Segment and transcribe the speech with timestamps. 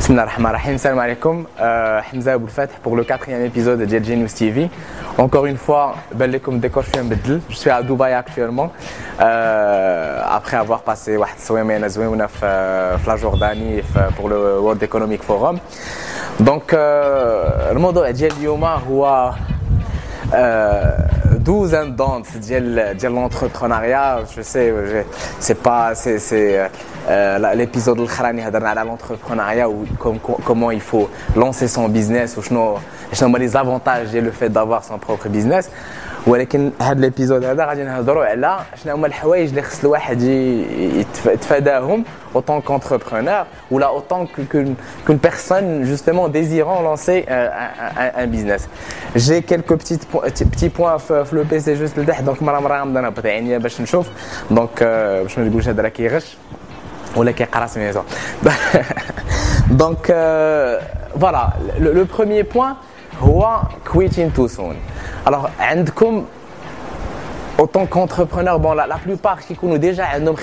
[0.00, 2.50] Salam alaikum, euh, Hamza Aboul
[2.82, 4.68] pour le quatrième épisode de DJ News TV.
[5.16, 8.70] Encore une fois, je suis à Dubaï actuellement,
[9.20, 11.16] euh, après avoir passé
[12.42, 13.82] euh, la Jordanie
[14.16, 15.58] pour le World Economic Forum.
[16.40, 18.00] Donc, le mot de
[18.42, 18.82] Yoma,
[21.44, 24.72] 12 ans de l'entrepreneuriat, je sais,
[25.38, 26.18] c'est pas, c'est
[27.08, 27.98] euh, l'épisode
[28.50, 32.42] de l'entrepreneuriat ou comment il faut lancer son business ou
[33.36, 35.70] les avantages et le fait d'avoir son propre business.
[36.26, 42.60] ولكن هذا الإبيزود هذا غادي نهضروا على شنو هما الحوايج اللي خص الواحد يتفاداهم اوتون
[42.60, 44.28] كونتربرونور ولا اوتون
[45.06, 48.68] كون بيرسون جوستومون ديزيرون لانسي ان بيزنس
[49.16, 50.00] جي كيلكو بتيت
[50.42, 53.80] بتي بوان في لو بي سي جوست لتحت دونك مرة مرة غنبدا نهبط عينيا باش
[53.80, 54.08] نشوف.
[54.50, 54.82] دونك euh,
[55.22, 56.36] باش ما نقولش هذا راه كيغش
[57.16, 58.02] ولا كيقرا سميتو
[59.70, 60.06] دونك
[61.20, 61.48] فوالا
[61.78, 62.74] لو بروميير بوان
[63.20, 63.62] هو
[63.92, 64.76] كويتين تو سون
[65.25, 66.25] alors عندكم
[67.57, 70.37] autant qu'entrepreneur bon la, la plupart qui connaissent déjà un homme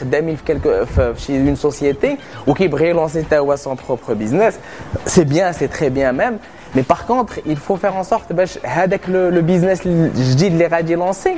[1.17, 3.25] chez une société ou qui veut lancer
[3.57, 4.61] son propre business
[5.07, 6.39] c'est bien c'est très bien même
[6.75, 10.67] mais par contre il faut faire en sorte que le, le business je dis les
[10.67, 11.37] radis lancé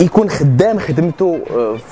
[0.00, 1.40] يكون خدام خدمته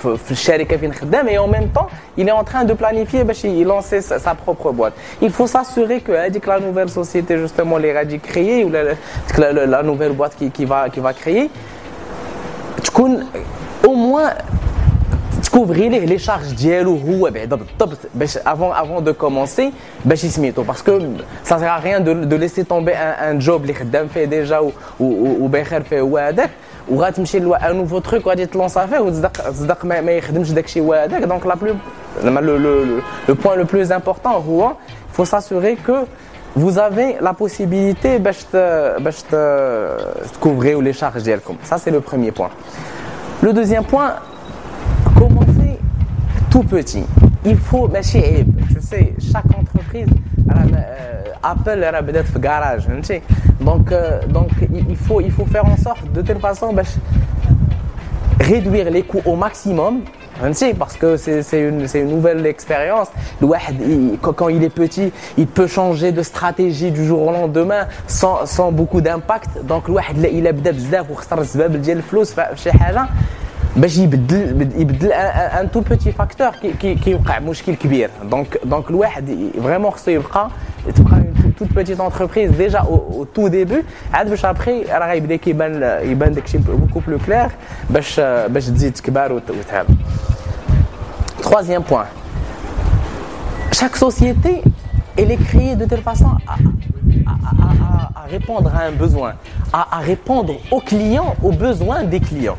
[0.02, 3.46] في الشركه فين خدام et en même temps il est en train de planifier باش
[3.64, 8.18] lancer sa propre boîte il faut s'assurer que هذيك la nouvelle société justement les radis
[8.18, 8.82] créer ou la,
[9.38, 11.50] la, la nouvelle boîte qui, qui va qui va créer
[12.84, 13.26] تكون
[13.86, 14.32] au moins
[15.42, 19.72] تكوفري ليه لي شارج ديالو هو بعدا بالضبط باش افون افون دو كومونسي
[20.04, 20.98] باش يسميتو باسكو
[21.44, 26.00] سا سيغ ريان دو دو ليسي تومبي ان جوب اللي خدام فيه ديجا وباخر فيه
[26.00, 26.50] هو هذاك
[26.88, 30.94] وغتمشي لوا ان نوفو تروك وغادي تلونسا فيه وتصدق تصدق ما, ما يخدمش داكشي هو
[30.94, 31.76] هذاك دونك لا بلو
[32.24, 32.84] لو لو
[33.28, 34.72] لو بوين لو بلوز امبورطون هو
[35.18, 35.98] faut s'assurer que
[36.56, 38.46] vous avez la possibilité باش
[38.98, 39.22] باش
[40.32, 42.50] تكوفريو لي شارج ديالكم ça c'est le premier point
[43.42, 44.12] le deuxième point
[45.18, 45.78] commencer
[46.52, 47.04] tout petit.
[47.46, 50.06] Il faut, mais je sais, chaque entreprise,
[50.50, 52.87] euh, Apple a peut-être garage,
[53.59, 54.49] donc, euh, donc
[54.89, 56.83] il faut, il faut faire en sorte de telle façon bah,
[58.39, 60.01] réduire les coûts au maximum
[60.77, 63.07] parce que c'est une, une, nouvelle expérience.
[64.21, 68.71] Quand il est petit, il peut changer de stratégie du jour au lendemain sans, sans
[68.71, 69.63] beaucoup d'impact.
[69.63, 70.53] Donc, il a
[73.76, 80.10] باش يبدل يبدل ان تو بوتي فاكتور كيوقع مشكل كبير دونك دونك الواحد فريمون خصو
[80.10, 80.50] يبقى
[80.96, 81.24] تبقى
[81.58, 83.82] توت بوتيت انتربريز ديجا او تو ديبي
[84.12, 87.48] عاد باش ابخي راه غيبدا كيبان يبان داكشي بوكو بلو كلير
[87.90, 89.86] باش باش تزيد تكبر وتهاب
[91.42, 92.06] Troisième point.
[93.72, 94.62] Chaque société,
[95.18, 96.54] elle est créée de telle façon à,
[97.32, 97.34] à,
[97.66, 99.32] à, à répondre à un besoin,
[99.72, 102.56] à, répondre aux clients, aux besoins des clients.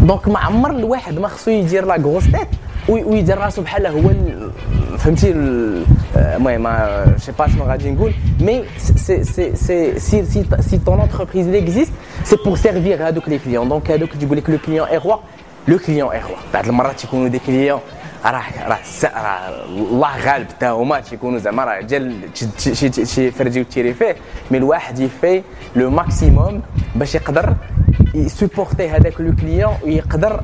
[0.00, 2.48] دونك ما عمر الواحد ما خصو يدير لا غروس تيت
[2.88, 4.10] ويدير راسو بحال هو
[4.98, 5.32] فهمتي
[6.16, 6.66] المهم
[7.26, 11.92] je با شنو غادي نقول مي سي سي سي سي سي سي ton entreprise existe
[12.24, 15.16] c'est pour servir هذوك لي كليون دونك هذوك تقول لك لو كليون اي روا
[15.68, 17.80] لو كليون اي روا بعض المرات يكونوا دي كليون
[18.24, 22.14] راه راه راه الله غالب حتى هما تيكونوا زعما راه ديال
[22.58, 24.16] شي شي فردي وتيري فيه
[24.50, 25.42] مي الواحد يفي
[25.76, 26.62] لو ماكسيموم
[26.94, 27.54] باش يقدر
[28.14, 30.40] يسوبورتي هذاك لو كليون ويقدر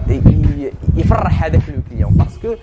[0.97, 2.55] يفرح هذاك لو كليون باسكو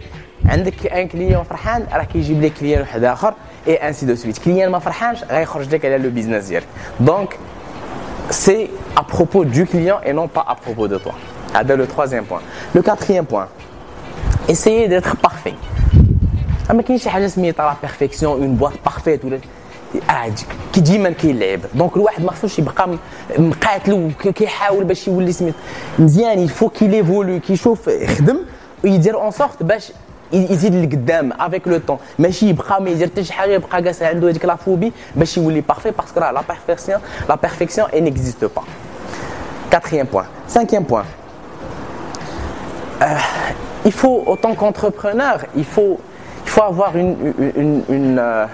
[0.45, 3.33] عندك ان كليون فرحان راه كيجيب لك كليون واحد اخر
[3.67, 6.67] اي انسي دو سويت كليون ما فرحانش غيخرج لك على لو بيزنس ديالك
[6.99, 7.37] دونك
[8.31, 11.13] سي à propos du client et non pas à propos de toi.
[11.55, 12.41] هذا le troisième point.
[12.75, 13.47] Le quatrième point,
[14.47, 15.55] essayez d'être parfait.
[16.69, 19.39] ما كاينش شي حاجه سميتها لا بيرفيكسيون اون بواط بارفيت ولا
[20.73, 22.89] كي ديما كيلعب دونك الواحد ما خصوش يبقى
[23.37, 25.53] مقاتل وكيحاول باش يولي سميت
[25.99, 28.37] مزيان يفو كي ليفولو كيشوف يخدم
[28.83, 29.91] ويدير اون سورت باش
[30.33, 34.29] يزيد لقدام افيك لو طون ماشي يبقى ما يدير حتى شي حاجه يبقى جالس عنده
[34.29, 36.99] هذيك لا فوبي باش يولي بارفي باسكو راه لا بيرفيكسيون
[37.29, 38.61] لا بيرفيكسيون اي نيكزيست با
[39.71, 41.05] quatrième point cinquième point
[43.01, 43.05] euh,
[43.85, 45.99] il faut autant qu'entrepreneur il faut
[46.45, 48.45] il faut avoir une une, une euh, une, euh,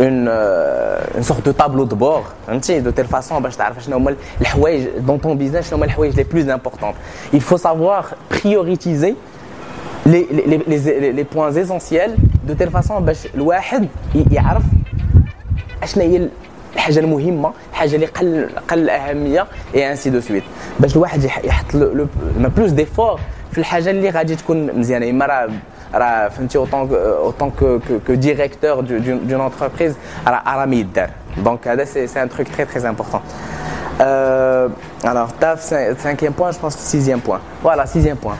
[0.00, 5.18] une sorte de tableau de bord de telle façon باش تعرف شنو هما الحوايج dans
[5.26, 6.96] ton business شنو هما الحوايج les plus importantes
[7.34, 9.14] il faut savoir prioriser
[10.06, 12.14] les, les, les, les points essentiels
[12.48, 13.88] de telle façon باش الواحد
[14.30, 14.62] يعرف
[15.82, 16.28] اشنا هي
[16.74, 20.42] الحاجه المهمه الحاجه اللي قل قل الاهميه اي انسي دو سويت
[20.80, 22.06] باش الواحد يحط لو
[22.56, 23.20] بلوس ديفور
[23.52, 25.48] في الحاجه اللي غادي تكون مزيانه اما راه
[27.24, 30.66] autant que, que, directeur d'une entreprise à
[31.38, 33.22] donc c'est un truc très très important
[34.00, 34.68] euh,
[35.04, 38.36] alors taf cinquième point je pense sixième point voilà sixième point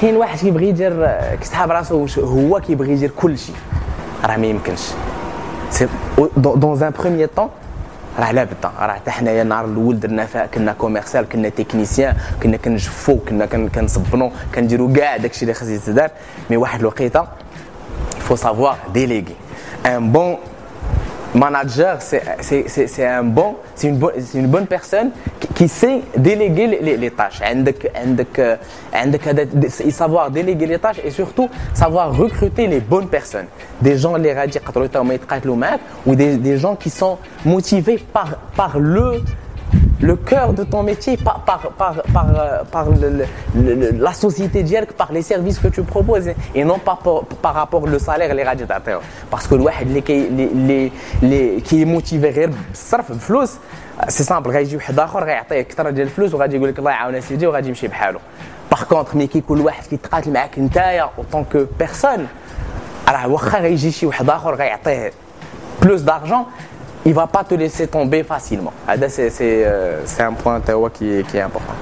[0.00, 3.54] كاين واحد كيبغي يدير كيسحاب راسو هو كيبغي يدير كل شيء
[4.24, 4.80] راه ما يمكنش
[6.36, 7.50] dans un premier temps
[8.19, 12.57] راه لا بدا راه حتى حنايا النهار الأول درنا فيها كنا كوميرسيال كنا تكنيسيان كنا
[12.57, 16.09] كنجفو كنا كنصبنو كنديرو كاع داكشي اللي خاص يتدار
[16.49, 17.23] مي واحد الوقيته
[18.27, 19.35] faut savoir déléguer.
[19.85, 20.39] Un bon
[21.33, 25.11] manager, c'est un bon, c'est une, bonne, une bonne personne
[25.55, 27.41] qui, sait déléguer les, les, tâches.
[29.85, 33.47] Il savoir déléguer les tâches et surtout savoir recruter les bonnes personnes.
[33.81, 34.33] Des gens les
[36.05, 39.21] ou des, des gens qui sont motivés par, par le
[40.00, 43.26] le cœur de ton métier par, par, par, par, euh, par le,
[43.92, 47.82] la société d'IELC, par les services que tu proposes et non pas par, par rapport
[47.82, 49.00] au salaire les radiateurs.
[49.30, 49.64] Parce que le
[50.66, 50.92] les,
[51.22, 53.52] les, qui est motivé غير بالصرف بفلوس
[54.08, 57.46] سي سامبل غيجي واحد اخر غيعطيه اكثر ديال الفلوس وغادي يقول لك الله يعاون سيدي
[57.46, 58.18] وغادي يمشي بحاله
[58.70, 62.26] باغ كونتر مي كيكون واحد كيتقاتل معاك نتايا اوتون كو بيرسون
[63.08, 65.12] راه واخا غيجي شي واحد اخر غيعطيه
[65.82, 66.44] بلوس دارجون
[67.05, 68.73] il ne va pas te laisser tomber facilement.
[68.87, 70.61] Ah, euh, c'est un point
[70.93, 71.73] qui, qui est important.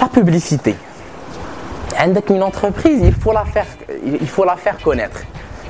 [0.00, 0.74] La publicité.
[2.28, 3.66] Une entreprise, il faut la faire,
[4.04, 5.20] il faut la faire connaître.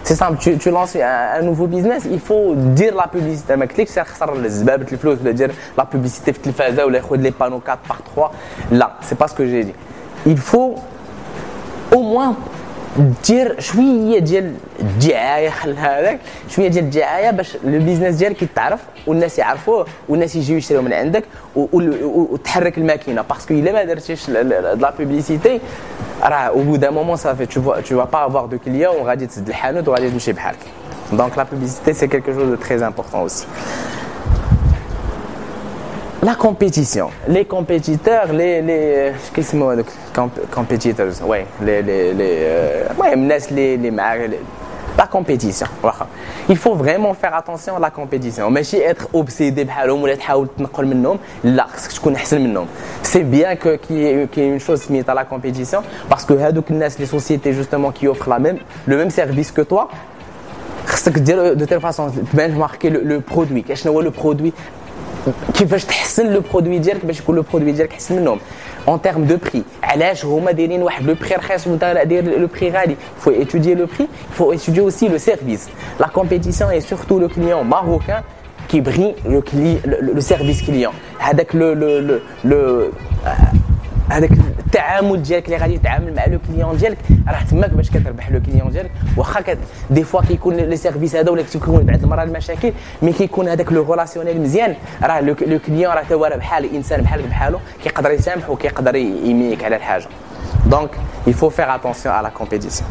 [0.06, 3.56] C'est simple, tu, tu lances un, nouveau business, il faut dire la publicité.
[3.56, 6.32] Mais clique, c'est le dire la publicité,
[7.18, 8.32] les panneaux 4 par 3.
[8.70, 9.74] Là, c'est pas ce que j'ai dit.
[10.24, 10.76] Il faut
[11.92, 12.36] au moins
[13.26, 19.38] دير شوية ديال الدعاية خل هذاك شوية ديال الدعاية باش لو بيزنس ديالك يتعرف والناس
[19.38, 23.22] يعرفوه والناس يجيو يشريو من عندك وتحرك الماكينة.
[23.22, 25.60] باسكو إلا ما درتيش لا بوبليسيتي
[26.22, 29.88] راه أو بو دان مومون صافي تو تو با افوار دو كليون وغادي تسد الحانوت
[29.88, 30.58] وغادي تمشي بحالك.
[31.12, 33.46] دونك لا بوبليسيتي سي كيلكو شوز دو تري امبورطون اوسي
[36.23, 37.09] La compétition.
[37.27, 38.61] Les compétiteurs, les.
[38.61, 41.39] les Qu'est-ce que c'est Competitors, oui.
[41.65, 41.81] Les.
[41.81, 44.39] les, les euh, ouais, les, les, les,
[44.97, 45.67] la compétition.
[46.49, 48.49] Il faut vraiment faire attention à la compétition.
[48.49, 52.67] ماشي être obsédé بحالهم ولا تحاول تنقل منهم لا خصك تكون احسن منهم.
[53.03, 55.81] C'est bien que qu'il y, ait, qu y ait une chose mise à la compétition
[56.09, 58.57] parce que هذوك الناس les sociétés justement qui offrent la même
[58.87, 59.89] le même service que toi
[60.87, 63.61] خصك دير de telle façon تبان marquer le, le produit.
[63.67, 64.53] كاش هو le produit
[65.53, 68.39] كيفاش تحسن لو برودوي ديالك باش يكون لو برودوي ديالك احسن منهم
[68.87, 72.69] اون تيرم دو بري علاش هما دايرين واحد لو بري رخيص وانت داير لو بري
[72.71, 75.69] غالي فو étudier لو بري فو étudier aussi le service
[75.99, 78.21] la compétition et surtout le client marocain
[78.67, 79.43] qui brille le,
[79.85, 82.91] le, le service client هذاك le, le, le, le
[84.09, 84.29] هذاك
[84.76, 86.98] التعامل ديالك اللي غادي تتعامل مع لو كليون ديالك.
[87.28, 88.90] راه تماك باش كتربح لو كليون ديالك.
[89.16, 89.56] واخا
[89.90, 93.92] دي فوا كيكون لي سيرفيس هذا ولا كيكون بعض المرات المشاكل مي كيكون هذاك لو
[93.92, 94.74] ريلاسيونيل مزيان.
[95.02, 100.08] راه لو كليون راه هو بحال انسان بحالك بحالو كيقدر يسامح وكيقدر يميك على الحاجة.
[100.66, 100.90] دونك
[101.26, 102.84] il faut faire attention à la compétition.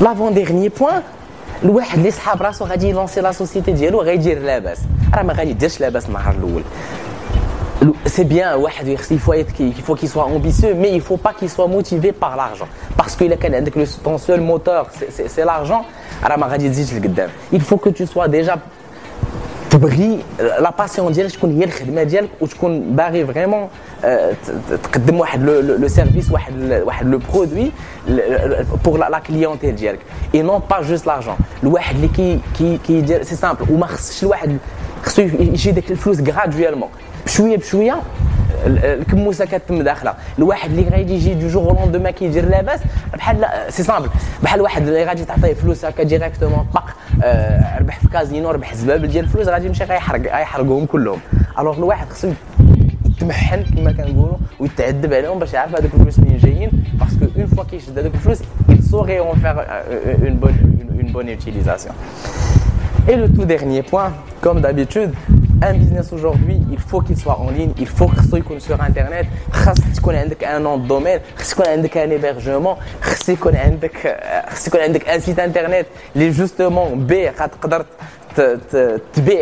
[0.00, 1.02] L'avant dernier point
[1.64, 4.78] الواحد اللي صحاب راسو غادي يلونسي لا سوسيتي ديالو غيدير لاباس.
[5.14, 6.62] راه ما غادي يديرش لاباس النهار الأول.
[8.05, 8.57] c'est bien,
[9.11, 11.67] il faut être, il faut qu'il soit ambitieux, mais il ne faut pas qu'il soit
[11.67, 12.67] motivé par l'argent.
[12.97, 13.25] Parce que
[14.03, 15.85] ton seul moteur, c'est l'argent.
[17.51, 18.57] Il faut que tu sois déjà
[19.75, 23.67] تبغي لا باسيون ديالك تكون هي الخدمه ديالك وتكون باغي فريمون
[24.83, 27.71] تقدم واحد لو سيرفيس واحد واحد لو برودوي
[28.85, 29.99] بور لا كليونتيل ديالك
[30.35, 34.57] اي نون با جوست لارجون الواحد اللي كي كي كيدير سي سامبل وما خصش الواحد
[35.03, 36.89] خصو يجي داك الفلوس غرادويلمون
[37.30, 38.00] بشويه بشويه
[38.66, 40.14] الكموسه كتم داخله.
[40.38, 42.80] الواحد اللي غادي يجي دو جور لوندوما كيدير لاباس
[43.14, 44.08] بحال سي سامبل.
[44.42, 46.84] بحال واحد اللي غادي تعطيه فلوس هكا ديريكتومون طق
[47.22, 51.18] آه ربح في كازينو ربح زبابل ديال الفلوس غادي يمشي غيحرق غيحرقهم كلهم.
[51.58, 52.28] الوغ الواحد خصو
[53.06, 57.98] يتمحن كما كنقولوا ويتعذب عليهم باش يعرف هذوك الفلوس منين جايين باسكو اون فوا كيشد
[57.98, 58.38] هذوك الفلوس
[58.92, 59.58] en faire
[60.28, 61.92] une bonne une, une bonne utilisation.
[63.08, 64.10] Et le tout dernier point
[64.44, 65.12] comme d'habitude
[65.62, 69.26] un business aujourd'hui, il faut qu'il soit en ligne, il faut qu'il soit sur Internet,
[69.48, 70.10] il faut
[70.46, 72.78] un nom de domaine, il faut un hébergement,
[73.28, 77.12] il faut un site Internet, les justement B,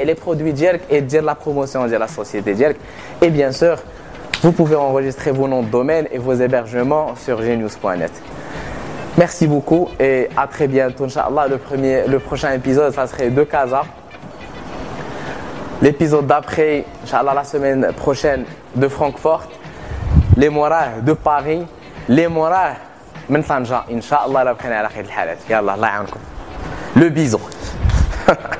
[0.05, 2.81] les produits direct et dire la promotion de la société direct.
[3.23, 3.79] Et bien sûr,
[4.43, 8.13] vous pouvez enregistrer vos noms de domaine et vos hébergements sur genius.net.
[9.17, 11.05] Merci beaucoup et à très bientôt.
[11.05, 11.59] Inch'Allah, le,
[12.07, 13.83] le prochain épisode, ça serait de Casa
[15.82, 19.48] L'épisode d'après, Inch'Allah, la semaine prochaine de Francfort.
[20.38, 21.66] لي موراه دو باري
[22.10, 22.76] لي موراه
[23.30, 26.20] من طنجه ان شاء الله راه بقينا على خير الحالات يلا الله يعاونكم
[26.96, 27.42] لو بيزون